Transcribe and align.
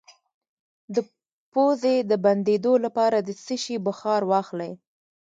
د 0.95 0.97
پوزې 1.51 1.95
د 2.09 2.11
بندیدو 2.25 2.73
لپاره 2.85 3.17
د 3.27 3.29
څه 3.45 3.55
شي 3.63 3.75
بخار 3.87 4.21
واخلئ؟ 4.31 4.71